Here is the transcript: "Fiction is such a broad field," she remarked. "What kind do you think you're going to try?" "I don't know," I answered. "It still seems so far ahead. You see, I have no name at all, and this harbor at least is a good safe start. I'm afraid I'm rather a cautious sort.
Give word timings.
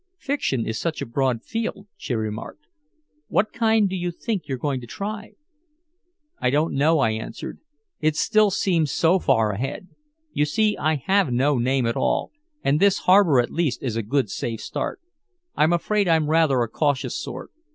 "Fiction 0.17 0.65
is 0.65 0.79
such 0.79 0.99
a 0.99 1.05
broad 1.05 1.43
field," 1.43 1.85
she 1.95 2.15
remarked. 2.15 2.63
"What 3.27 3.53
kind 3.53 3.87
do 3.87 3.95
you 3.95 4.09
think 4.09 4.47
you're 4.47 4.57
going 4.57 4.81
to 4.81 4.87
try?" 4.87 5.33
"I 6.39 6.49
don't 6.49 6.73
know," 6.73 6.97
I 6.97 7.11
answered. 7.11 7.59
"It 7.99 8.15
still 8.15 8.49
seems 8.49 8.91
so 8.91 9.19
far 9.19 9.51
ahead. 9.51 9.89
You 10.33 10.45
see, 10.45 10.75
I 10.75 10.95
have 10.95 11.31
no 11.31 11.59
name 11.59 11.85
at 11.85 11.95
all, 11.97 12.31
and 12.63 12.79
this 12.79 12.97
harbor 13.05 13.39
at 13.39 13.51
least 13.51 13.83
is 13.83 13.95
a 13.95 14.01
good 14.01 14.31
safe 14.31 14.61
start. 14.61 14.99
I'm 15.55 15.71
afraid 15.71 16.07
I'm 16.07 16.31
rather 16.31 16.61
a 16.63 16.67
cautious 16.67 17.15
sort. 17.15 17.51